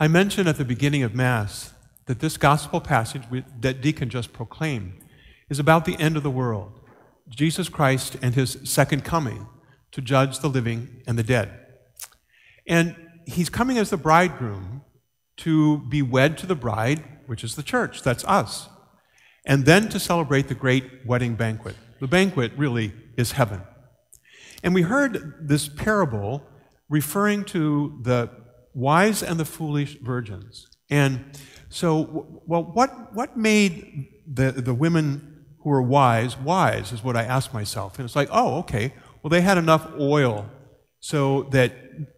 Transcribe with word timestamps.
I 0.00 0.08
mentioned 0.08 0.48
at 0.48 0.56
the 0.56 0.64
beginning 0.64 1.04
of 1.04 1.14
Mass 1.14 1.72
that 2.06 2.18
this 2.18 2.36
gospel 2.36 2.80
passage 2.80 3.22
that 3.60 3.80
Deacon 3.80 4.10
just 4.10 4.32
proclaimed 4.32 4.94
is 5.48 5.60
about 5.60 5.84
the 5.84 5.96
end 5.98 6.16
of 6.16 6.24
the 6.24 6.30
world, 6.30 6.80
Jesus 7.28 7.68
Christ 7.68 8.16
and 8.20 8.34
his 8.34 8.58
second 8.64 9.04
coming 9.04 9.46
to 9.92 10.00
judge 10.00 10.40
the 10.40 10.48
living 10.48 11.02
and 11.06 11.16
the 11.16 11.22
dead. 11.22 11.48
And 12.66 12.96
he's 13.24 13.48
coming 13.48 13.78
as 13.78 13.90
the 13.90 13.96
bridegroom 13.96 14.82
to 15.38 15.78
be 15.88 16.02
wed 16.02 16.38
to 16.38 16.46
the 16.46 16.56
bride, 16.56 17.04
which 17.26 17.44
is 17.44 17.54
the 17.54 17.62
church, 17.62 18.02
that's 18.02 18.24
us, 18.24 18.68
and 19.46 19.64
then 19.64 19.88
to 19.90 20.00
celebrate 20.00 20.48
the 20.48 20.54
great 20.56 21.06
wedding 21.06 21.36
banquet. 21.36 21.76
The 22.00 22.08
banquet 22.08 22.50
really 22.56 22.92
is 23.16 23.32
heaven. 23.32 23.62
And 24.64 24.74
we 24.74 24.82
heard 24.82 25.48
this 25.48 25.68
parable 25.68 26.42
referring 26.88 27.44
to 27.44 28.00
the 28.02 28.43
wise 28.74 29.22
and 29.22 29.38
the 29.38 29.44
foolish 29.44 29.98
virgins. 30.00 30.68
And 30.90 31.24
so, 31.68 32.42
well, 32.46 32.62
what, 32.62 33.14
what 33.14 33.36
made 33.36 34.08
the, 34.26 34.52
the 34.52 34.74
women 34.74 35.44
who 35.60 35.70
were 35.70 35.82
wise 35.82 36.36
wise 36.36 36.92
is 36.92 37.02
what 37.02 37.16
I 37.16 37.24
asked 37.24 37.54
myself. 37.54 37.98
And 37.98 38.04
it's 38.04 38.16
like, 38.16 38.28
oh, 38.30 38.58
okay, 38.58 38.92
well, 39.22 39.30
they 39.30 39.40
had 39.40 39.56
enough 39.56 39.88
oil 39.98 40.50
so 41.00 41.44
that 41.44 41.72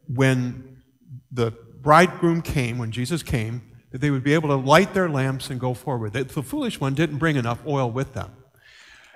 when 0.09 0.83
the 1.31 1.53
bridegroom 1.81 2.43
came, 2.43 2.79
when 2.79 2.91
Jesus 2.91 3.23
came, 3.23 3.63
that 3.93 4.01
they 4.01 4.11
would 4.11 4.25
be 4.25 4.35
able 4.35 4.49
to 4.49 4.57
light 4.57 4.95
their 4.95 5.09
lamps 5.09 5.49
and 5.49 5.61
go 5.61 5.73
forward. 5.75 6.13
The, 6.13 6.25
foolish 6.43 6.81
one 6.81 6.95
didn't 6.95 7.19
bring 7.19 7.37
enough 7.37 7.61
oil 7.67 7.91
with 7.91 8.15
them. 8.15 8.33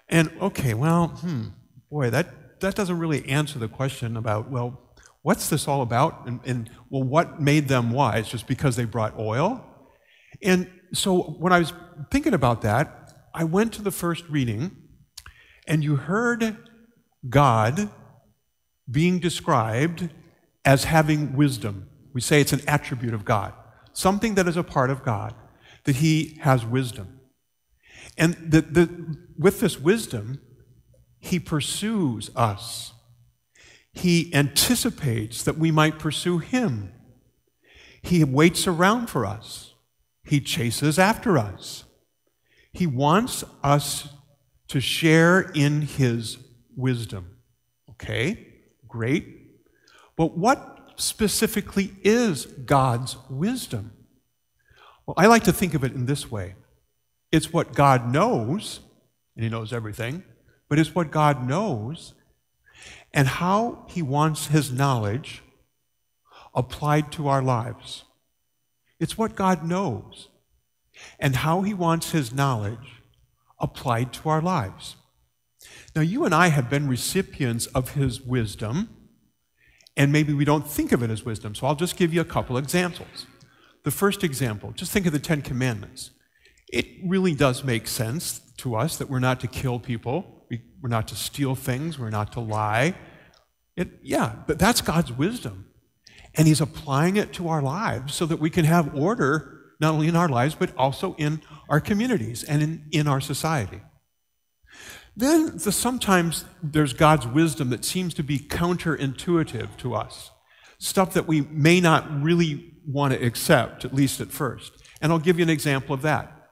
And 0.09 0.31
okay, 0.41 0.75
well, 0.75 1.09
hmm, 1.09 1.49
boy, 1.91 2.11
that, 2.11 2.61
that 2.61 2.75
doesn't 2.75 2.99
really 2.99 3.29
answer 3.29 3.59
the 3.59 3.69
question 3.69 4.17
about, 4.17 4.51
well, 4.51 4.90
what's 5.23 5.49
this 5.49 5.69
all 5.69 5.83
about? 5.83 6.27
And, 6.27 6.41
and, 6.45 6.71
well, 6.89 7.03
what 7.03 7.41
made 7.41 7.69
them 7.69 7.91
wise? 7.91 8.29
Just 8.29 8.47
because 8.47 8.77
they 8.77 8.85
brought 8.85 9.19
oil? 9.19 9.65
And 10.43 10.71
so 10.93 11.23
when 11.39 11.53
I 11.53 11.59
was 11.59 11.73
thinking 12.11 12.35
about 12.35 12.63
that, 12.63 13.13
I 13.35 13.45
went 13.45 13.73
to 13.75 13.83
the 13.83 13.91
first 13.91 14.25
reading, 14.29 14.77
and 15.67 15.85
you 15.85 15.97
heard 15.97 16.57
God 17.29 17.91
being 18.91 19.19
described 19.21 20.11
as 20.65 20.85
having 20.85 21.37
wisdom. 21.37 21.89
We 22.13 22.21
say 22.21 22.41
it's 22.41 22.53
an 22.53 22.63
attribute 22.67 23.15
of 23.15 23.25
God, 23.25 23.53
something 23.93 24.35
that 24.35 24.49
is 24.49 24.57
a 24.57 24.65
part 24.65 24.91
of 24.91 25.05
God, 25.05 25.35
that 25.85 25.97
He 25.97 26.39
has 26.41 26.65
wisdom. 26.65 27.21
And 28.19 28.35
the, 28.35 28.63
the, 28.63 29.17
with 29.39 29.61
this 29.61 29.79
wisdom, 29.79 30.41
He 31.21 31.39
pursues 31.39 32.31
us. 32.35 32.95
He 33.93 34.33
anticipates 34.35 35.43
that 35.43 35.59
we 35.59 35.71
might 35.71 35.99
pursue 35.99 36.39
Him. 36.39 36.93
He 38.03 38.23
waits 38.25 38.67
around 38.67 39.09
for 39.09 39.27
us. 39.27 39.75
He 40.25 40.41
chases 40.41 40.99
after 40.99 41.39
us. 41.39 41.85
He 42.73 42.87
wants 42.87 43.45
us 43.63 44.09
to 44.69 44.81
share 44.81 45.41
in 45.55 45.83
His 45.83 46.39
wisdom. 46.77 47.37
Okay, 47.91 48.47
great. 48.87 49.27
But 50.17 50.39
what 50.39 50.93
specifically 50.97 51.93
is 52.03 52.47
God's 52.47 53.17
wisdom? 53.29 53.93
Well, 55.07 55.15
I 55.17 55.27
like 55.27 55.45
to 55.45 55.53
think 55.53 55.75
of 55.75 55.83
it 55.83 55.93
in 55.93 56.07
this 56.07 56.31
way 56.31 56.55
it's 57.33 57.53
what 57.53 57.75
God 57.75 58.13
knows, 58.13 58.81
and 59.35 59.45
He 59.45 59.51
knows 59.51 59.73
everything, 59.73 60.23
but 60.69 60.79
it's 60.79 60.95
what 60.95 61.11
God 61.11 61.47
knows 61.47 62.15
and 63.13 63.27
how 63.27 63.87
He 63.89 64.03
wants 64.03 64.49
His 64.49 64.71
knowledge 64.71 65.43
applied 66.55 67.13
to 67.13 67.29
our 67.29 67.43
lives. 67.43 68.05
It's 68.99 69.17
what 69.17 69.37
God 69.37 69.65
knows 69.65 70.29
and 71.19 71.37
how 71.37 71.63
He 71.63 71.75
wants 71.75 72.11
His 72.11 72.33
knowledge 72.33 73.03
applied 73.59 74.13
to 74.15 74.29
our 74.29 74.41
lives. 74.41 74.97
Now, 75.95 76.03
you 76.03 76.25
and 76.25 76.35
I 76.35 76.49
have 76.49 76.71
been 76.71 76.89
recipients 76.89 77.67
of 77.67 77.91
his 77.91 78.21
wisdom, 78.21 78.89
and 79.97 80.13
maybe 80.13 80.33
we 80.33 80.45
don't 80.45 80.67
think 80.67 80.93
of 80.93 81.03
it 81.03 81.11
as 81.11 81.25
wisdom. 81.25 81.55
So 81.55 81.67
I'll 81.67 81.75
just 81.75 81.97
give 81.97 82.15
you 82.15 82.21
a 82.21 82.25
couple 82.25 82.57
examples. 82.57 83.27
The 83.85 83.91
first 83.91 84.23
example, 84.23 84.73
just 84.73 84.93
think 84.93 85.07
of 85.07 85.13
the 85.13 85.19
Ten 85.19 85.43
Commandments. 85.43 86.11
It 86.69 86.87
really 87.05 87.35
does 87.35 87.65
make 87.65 87.89
sense 87.89 88.41
to 88.59 88.77
us 88.77 88.97
that 88.97 89.11
we're 89.11 89.19
not 89.19 89.41
to 89.41 89.47
kill 89.47 89.79
people, 89.79 90.40
we're 90.83 90.89
not 90.89 91.09
to 91.09 91.17
steal 91.17 91.55
things, 91.55 91.99
we're 91.99 92.11
not 92.11 92.33
to 92.33 92.41
lie. 92.41 92.95
It, 93.77 93.89
yeah, 94.03 94.35
but 94.47 94.59
that's 94.59 94.81
God's 94.81 95.13
wisdom. 95.13 95.67
And 96.35 96.47
He's 96.47 96.61
applying 96.61 97.17
it 97.17 97.33
to 97.35 97.49
our 97.49 97.63
lives 97.63 98.15
so 98.15 98.27
that 98.27 98.39
we 98.39 98.51
can 98.51 98.65
have 98.65 98.95
order 98.95 99.61
not 99.81 99.95
only 99.95 100.09
in 100.09 100.17
our 100.17 100.29
lives, 100.29 100.55
but 100.55 100.77
also 100.77 101.15
in 101.17 101.41
our 101.69 101.81
communities 101.81 102.45
and 102.45 102.63
in, 102.63 102.85
in 102.93 103.09
our 103.09 103.21
society. 103.21 103.81
Then 105.17 105.57
the, 105.57 105.73
sometimes 105.73 106.45
there's 106.63 106.93
God's 106.93 107.27
wisdom 107.27 107.71
that 107.71 107.85
seems 107.85 108.15
to 108.15 108.23
be 108.23 108.39
counterintuitive 108.39 109.77
to 109.79 109.95
us, 109.95 110.31
stuff 110.79 111.15
that 111.15 111.27
we 111.27 111.41
may 111.41 111.81
not 111.81 112.23
really 112.23 112.75
want 112.87 113.15
to 113.15 113.25
accept, 113.25 113.85
at 113.85 113.95
least 113.95 114.21
at 114.21 114.31
first. 114.31 114.73
And 115.01 115.13
I'll 115.13 115.19
give 115.19 115.39
you 115.39 115.43
an 115.43 115.51
example 115.51 115.95
of 115.95 116.03
that. 116.03 116.51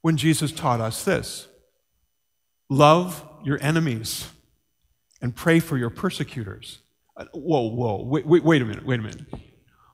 When 0.00 0.16
Jesus 0.16 0.50
taught 0.50 0.80
us 0.80 1.04
this 1.04 1.46
love 2.70 3.26
your 3.44 3.58
enemies 3.62 4.28
and 5.20 5.34
pray 5.34 5.60
for 5.60 5.76
your 5.76 5.90
persecutors. 5.90 6.78
Uh, 7.16 7.24
whoa, 7.34 7.68
whoa, 7.68 8.02
wait, 8.04 8.26
wait, 8.26 8.44
wait 8.44 8.62
a 8.62 8.64
minute, 8.64 8.84
wait 8.84 9.00
a 9.00 9.02
minute. 9.02 9.26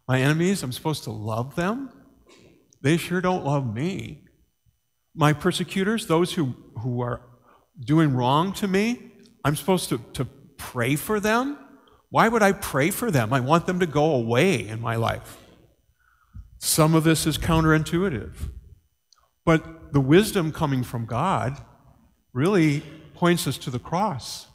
My 0.07 0.21
enemies, 0.21 0.63
I'm 0.63 0.73
supposed 0.73 1.05
to 1.05 1.11
love 1.11 1.57
them? 1.57 1.91
They 2.81 2.97
sure 2.97 3.21
don't 3.21 3.45
love 3.45 3.73
me. 3.73 4.25
My 5.15 5.33
persecutors, 5.33 6.07
those 6.07 6.35
who, 6.35 6.55
who 6.81 7.01
are 7.01 7.23
doing 7.81 8.15
wrong 8.15 8.53
to 8.55 8.69
me, 8.69 9.11
I'm 9.45 9.57
supposed 9.57 9.89
to, 9.89 9.99
to 10.15 10.27
pray 10.57 10.97
for 10.97 11.21
them? 11.21 11.59
Why 12.11 12.29
would 12.29 12.43
I 12.43 12.53
pray 12.53 12.91
for 12.91 13.11
them? 13.11 13.33
I 13.33 13.41
want 13.41 13.67
them 13.67 13.81
to 13.81 13.87
go 13.87 14.15
away 14.15 14.67
in 14.67 14.81
my 14.81 14.97
life. 14.97 15.39
Some 16.59 16.95
of 16.95 17.05
this 17.05 17.27
is 17.27 17.39
counterintuitive. 17.39 18.35
But 19.45 19.93
the 19.93 20.01
wisdom 20.01 20.53
coming 20.53 20.83
from 20.83 21.07
God 21.07 21.63
really 22.33 22.83
points 23.17 23.47
us 23.47 23.59
to 23.59 23.71
the 23.71 23.79
cross. 23.79 24.47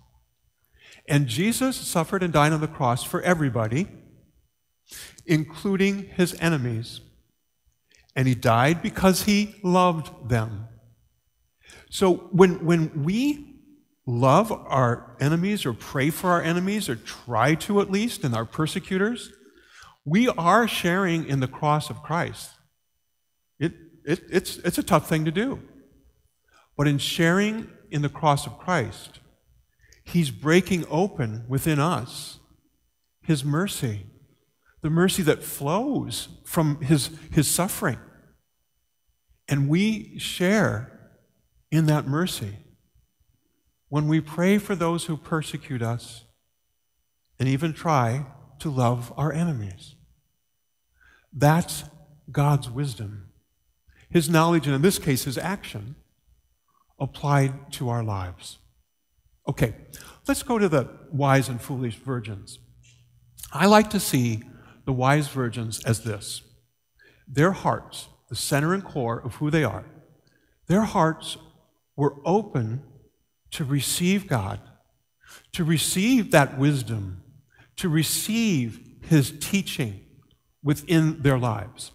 And 1.07 1.27
Jesus 1.27 1.75
suffered 1.75 2.23
and 2.23 2.31
died 2.31 2.53
on 2.53 2.61
the 2.61 2.67
cross 2.67 3.03
for 3.03 3.21
everybody, 3.21 3.87
including 5.25 6.03
his 6.15 6.39
enemies. 6.39 7.01
And 8.15 8.27
he 8.27 8.35
died 8.35 8.81
because 8.81 9.23
he 9.23 9.55
loved 9.63 10.29
them. 10.29 10.67
So 11.89 12.29
when, 12.31 12.65
when 12.65 13.03
we 13.03 13.55
love 14.05 14.51
our 14.51 15.15
enemies 15.19 15.65
or 15.65 15.73
pray 15.73 16.09
for 16.09 16.31
our 16.31 16.41
enemies 16.41 16.87
or 16.89 16.95
try 16.95 17.55
to 17.55 17.81
at 17.81 17.91
least 17.91 18.23
and 18.23 18.35
our 18.35 18.45
persecutors, 18.45 19.31
we 20.05 20.27
are 20.29 20.67
sharing 20.67 21.27
in 21.27 21.39
the 21.39 21.47
cross 21.47 21.89
of 21.89 22.01
Christ. 22.01 22.51
It, 23.59 23.73
it, 24.05 24.23
it's, 24.29 24.57
it's 24.57 24.77
a 24.77 24.83
tough 24.83 25.07
thing 25.07 25.25
to 25.25 25.31
do. 25.31 25.59
But 26.75 26.87
in 26.87 26.97
sharing 26.97 27.69
in 27.91 28.01
the 28.01 28.09
cross 28.09 28.47
of 28.47 28.57
Christ, 28.57 29.19
He's 30.03 30.31
breaking 30.31 30.85
open 30.89 31.45
within 31.47 31.79
us 31.79 32.39
His 33.21 33.43
mercy, 33.43 34.07
the 34.81 34.89
mercy 34.89 35.21
that 35.23 35.43
flows 35.43 36.29
from 36.43 36.81
His, 36.81 37.11
his 37.31 37.47
suffering. 37.47 37.99
And 39.47 39.69
we 39.69 40.17
share 40.17 40.91
in 41.69 41.85
that 41.87 42.07
mercy. 42.07 42.57
When 43.89 44.07
we 44.07 44.21
pray 44.21 44.57
for 44.57 44.73
those 44.73 45.05
who 45.05 45.17
persecute 45.17 45.81
us 45.81 46.23
and 47.37 47.49
even 47.49 47.73
try 47.73 48.25
to 48.59 48.69
love 48.69 49.13
our 49.17 49.33
enemies, 49.33 49.95
that's 51.33 51.83
God's 52.31 52.69
wisdom. 52.69 53.29
His 54.09 54.29
knowledge, 54.29 54.65
and 54.65 54.75
in 54.75 54.81
this 54.81 54.99
case, 54.99 55.23
his 55.23 55.37
action, 55.37 55.95
applied 57.01 57.73
to 57.73 57.89
our 57.89 58.03
lives. 58.03 58.59
Okay, 59.49 59.73
let's 60.27 60.43
go 60.43 60.59
to 60.59 60.69
the 60.69 60.87
wise 61.11 61.49
and 61.49 61.59
foolish 61.59 61.95
virgins. 61.95 62.59
I 63.51 63.65
like 63.65 63.89
to 63.89 63.99
see 63.99 64.43
the 64.85 64.93
wise 64.93 65.27
virgins 65.27 65.83
as 65.83 66.03
this 66.03 66.43
their 67.27 67.51
hearts, 67.51 68.07
the 68.29 68.35
center 68.35 68.73
and 68.73 68.83
core 68.83 69.19
of 69.19 69.35
who 69.35 69.49
they 69.49 69.63
are, 69.63 69.85
their 70.67 70.81
hearts 70.81 71.37
were 71.95 72.15
open 72.23 72.83
to 73.51 73.65
receive 73.65 74.27
God, 74.27 74.59
to 75.53 75.63
receive 75.63 76.31
that 76.31 76.57
wisdom, 76.57 77.23
to 77.77 77.89
receive 77.89 78.79
His 79.01 79.33
teaching 79.39 80.01
within 80.63 81.21
their 81.21 81.39
lives. 81.39 81.91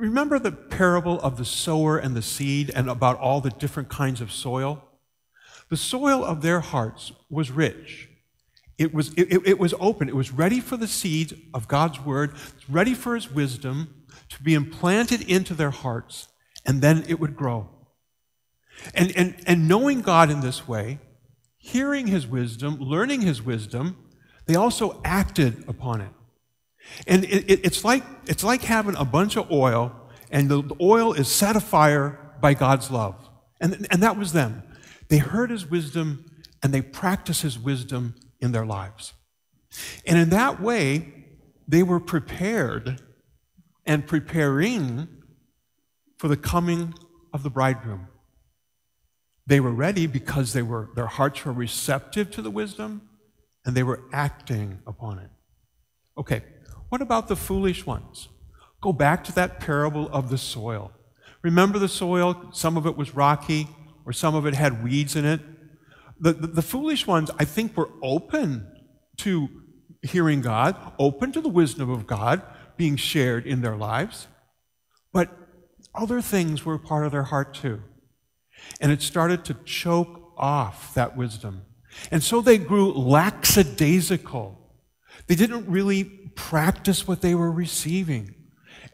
Remember 0.00 0.38
the 0.38 0.50
parable 0.50 1.20
of 1.20 1.36
the 1.36 1.44
sower 1.44 1.98
and 1.98 2.16
the 2.16 2.22
seed 2.22 2.70
and 2.74 2.88
about 2.88 3.18
all 3.18 3.42
the 3.42 3.50
different 3.50 3.90
kinds 3.90 4.22
of 4.22 4.32
soil? 4.32 4.82
The 5.68 5.76
soil 5.76 6.24
of 6.24 6.40
their 6.40 6.60
hearts 6.60 7.12
was 7.28 7.50
rich. 7.50 8.08
It 8.78 8.94
was, 8.94 9.12
it, 9.12 9.46
it 9.46 9.58
was 9.58 9.74
open. 9.78 10.08
It 10.08 10.16
was 10.16 10.32
ready 10.32 10.58
for 10.58 10.78
the 10.78 10.88
seed 10.88 11.50
of 11.52 11.68
God's 11.68 12.00
word, 12.00 12.32
ready 12.66 12.94
for 12.94 13.14
his 13.14 13.30
wisdom, 13.30 14.06
to 14.30 14.42
be 14.42 14.54
implanted 14.54 15.20
into 15.28 15.52
their 15.52 15.70
hearts, 15.70 16.28
and 16.64 16.80
then 16.80 17.04
it 17.06 17.20
would 17.20 17.36
grow. 17.36 17.68
And, 18.94 19.14
and, 19.14 19.36
and 19.46 19.68
knowing 19.68 20.00
God 20.00 20.30
in 20.30 20.40
this 20.40 20.66
way, 20.66 20.98
hearing 21.58 22.06
his 22.06 22.26
wisdom, 22.26 22.76
learning 22.80 23.20
his 23.20 23.42
wisdom, 23.42 23.98
they 24.46 24.54
also 24.54 25.02
acted 25.04 25.62
upon 25.68 26.00
it. 26.00 26.10
And 27.06 27.24
it, 27.24 27.50
it, 27.50 27.60
it's, 27.64 27.84
like, 27.84 28.02
it's 28.26 28.44
like 28.44 28.62
having 28.62 28.96
a 28.96 29.04
bunch 29.04 29.36
of 29.36 29.50
oil, 29.50 29.94
and 30.30 30.48
the 30.48 30.76
oil 30.80 31.12
is 31.12 31.28
set 31.30 31.56
afire 31.56 32.18
by 32.40 32.54
God's 32.54 32.90
love. 32.90 33.28
And, 33.60 33.86
and 33.90 34.02
that 34.02 34.16
was 34.16 34.32
them. 34.32 34.62
They 35.08 35.18
heard 35.18 35.50
his 35.50 35.68
wisdom 35.68 36.24
and 36.62 36.72
they 36.72 36.82
practiced 36.82 37.42
his 37.42 37.58
wisdom 37.58 38.14
in 38.40 38.52
their 38.52 38.66
lives. 38.66 39.12
And 40.06 40.18
in 40.18 40.30
that 40.30 40.60
way, 40.60 41.12
they 41.66 41.82
were 41.82 42.00
prepared 42.00 43.00
and 43.86 44.06
preparing 44.06 45.08
for 46.18 46.28
the 46.28 46.36
coming 46.36 46.94
of 47.32 47.42
the 47.42 47.50
bridegroom. 47.50 48.08
They 49.46 49.60
were 49.60 49.72
ready 49.72 50.06
because 50.06 50.52
they 50.52 50.62
were, 50.62 50.90
their 50.94 51.06
hearts 51.06 51.44
were 51.44 51.52
receptive 51.52 52.30
to 52.32 52.42
the 52.42 52.50
wisdom 52.50 53.02
and 53.64 53.74
they 53.74 53.82
were 53.82 54.02
acting 54.12 54.80
upon 54.86 55.18
it. 55.18 55.30
Okay, 56.16 56.42
what 56.90 57.00
about 57.00 57.28
the 57.28 57.36
foolish 57.36 57.86
ones? 57.86 58.28
Go 58.80 58.92
back 58.92 59.24
to 59.24 59.32
that 59.32 59.60
parable 59.60 60.08
of 60.08 60.28
the 60.28 60.38
soil. 60.38 60.92
Remember 61.42 61.78
the 61.78 61.88
soil? 61.88 62.50
Some 62.52 62.76
of 62.76 62.86
it 62.86 62.96
was 62.96 63.14
rocky, 63.14 63.68
or 64.04 64.12
some 64.12 64.34
of 64.34 64.46
it 64.46 64.54
had 64.54 64.84
weeds 64.84 65.16
in 65.16 65.24
it. 65.24 65.40
The, 66.20 66.32
the, 66.32 66.46
the, 66.48 66.62
foolish 66.62 67.06
ones, 67.06 67.30
I 67.38 67.46
think, 67.46 67.76
were 67.76 67.90
open 68.02 68.66
to 69.18 69.48
hearing 70.02 70.42
God, 70.42 70.76
open 70.98 71.32
to 71.32 71.40
the 71.40 71.48
wisdom 71.48 71.88
of 71.88 72.06
God 72.06 72.42
being 72.76 72.96
shared 72.96 73.46
in 73.46 73.62
their 73.62 73.76
lives. 73.76 74.26
But 75.12 75.30
other 75.94 76.20
things 76.20 76.64
were 76.64 76.78
part 76.78 77.06
of 77.06 77.12
their 77.12 77.24
heart 77.24 77.54
too. 77.54 77.82
And 78.80 78.92
it 78.92 79.00
started 79.02 79.44
to 79.46 79.54
choke 79.64 80.32
off 80.36 80.94
that 80.94 81.16
wisdom. 81.16 81.62
And 82.10 82.22
so 82.22 82.40
they 82.40 82.58
grew 82.58 82.92
lackadaisical. 82.92 84.58
They 85.26 85.34
didn't 85.34 85.68
really 85.68 86.19
practice 86.34 87.06
what 87.06 87.20
they 87.20 87.34
were 87.34 87.50
receiving. 87.50 88.34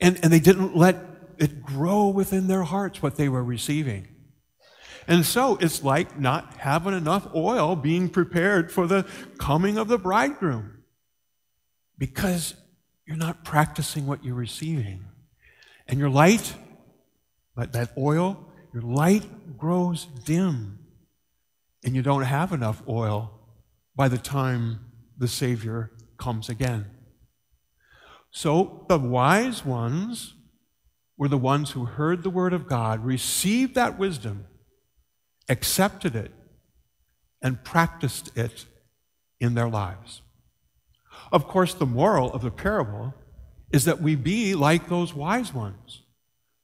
And, 0.01 0.19
and 0.23 0.33
they 0.33 0.41
didn't 0.41 0.77
let 0.77 0.97
it 1.39 1.63
grow 1.63 2.09
within 2.09 2.49
their 2.49 2.63
hearts 2.63 3.03
what 3.03 3.17
they 3.17 3.29
were 3.29 3.45
receiving. 3.45 4.09
And 5.09 5.25
so 5.25 5.57
it's 5.57 5.85
like 5.85 6.19
not 6.19 6.57
having 6.57 6.95
enough 6.95 7.29
oil 7.35 7.77
being 7.77 8.09
prepared 8.09 8.73
for 8.73 8.87
the 8.87 9.07
coming 9.39 9.79
of 9.79 9.89
the 9.89 9.99
bridegroom 9.99 10.83
because 11.97 12.55
you're 13.07 13.17
not 13.17 13.45
practicing 13.45 14.07
what 14.07 14.25
you're 14.25 14.35
receiving. 14.35 15.05
And 15.87 16.01
your 16.01 16.11
light, 16.11 16.55
but 17.55 17.73
that 17.73 17.93
oil, 17.97 18.51
your 18.73 18.83
light 18.83 19.57
grows 19.57 20.07
dim. 20.07 20.81
And 21.85 21.95
you 21.95 22.03
don't 22.03 22.23
have 22.23 22.53
enough 22.53 22.83
oil 22.89 23.31
by 23.95 24.09
the 24.09 24.19
time 24.19 24.81
the 25.17 25.29
Savior 25.29 25.93
comes 26.19 26.49
again. 26.49 26.87
So 28.37 28.85
the 28.87 28.99
wise 28.99 29.65
ones 29.65 30.35
were 31.17 31.27
the 31.27 31.39
ones 31.39 31.71
who 31.71 31.87
heard 31.87 32.23
the 32.23 32.29
word 32.29 32.53
of 32.53 32.67
God, 32.67 33.03
received 33.03 33.75
that 33.77 33.99
wisdom, 33.99 34.45
accepted 35.49 36.15
it, 36.15 36.33
and 37.41 37.65
practiced 37.65 38.37
it 38.37 38.67
in 39.41 39.55
their 39.55 39.71
lives. 39.71 40.21
Of 41.33 41.49
course, 41.49 41.73
the 41.73 41.87
moral 41.87 42.31
of 42.35 42.43
the 42.43 42.51
parable 42.51 43.15
is 43.73 43.87
that 43.87 44.03
we 44.03 44.17
be 44.17 44.55
like 44.55 44.91
those 44.91 45.15
wise 45.15 45.55
ones, 45.55 46.03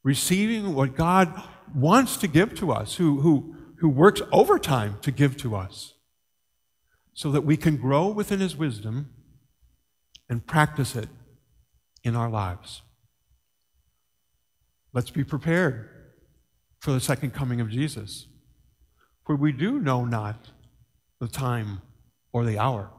receiving 0.04 0.74
what 0.74 0.94
God 0.94 1.42
wants 1.74 2.18
to 2.18 2.28
give 2.28 2.54
to 2.56 2.70
us, 2.70 2.96
who, 2.96 3.22
who, 3.22 3.56
who 3.78 3.88
works 3.88 4.20
overtime 4.30 4.98
to 5.00 5.10
give 5.10 5.38
to 5.38 5.56
us, 5.56 5.94
so 7.14 7.30
that 7.30 7.46
we 7.46 7.56
can 7.56 7.78
grow 7.78 8.08
within 8.08 8.40
His 8.40 8.56
wisdom 8.56 9.08
and 10.28 10.46
practice 10.46 10.94
it 10.94 11.08
in 12.04 12.16
our 12.16 12.28
lives. 12.28 12.82
Let's 14.92 15.10
be 15.10 15.24
prepared 15.24 15.88
for 16.80 16.92
the 16.92 17.00
second 17.00 17.32
coming 17.32 17.60
of 17.60 17.70
Jesus. 17.70 18.26
For 19.24 19.36
we 19.36 19.52
do 19.52 19.78
know 19.78 20.04
not 20.04 20.50
the 21.20 21.28
time 21.28 21.80
or 22.32 22.44
the 22.44 22.58
hour. 22.58 22.90